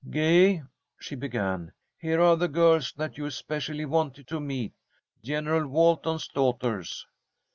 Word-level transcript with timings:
"Gay," 0.09 0.63
she 0.99 1.13
began, 1.13 1.71
"here 1.99 2.19
are 2.19 2.35
the 2.35 2.47
girls 2.47 2.91
that 2.97 3.19
you 3.19 3.25
especially 3.27 3.85
wanted 3.85 4.25
to 4.29 4.39
meet: 4.39 4.73
General 5.21 5.67
Walton's 5.67 6.27
daughters." 6.27 7.05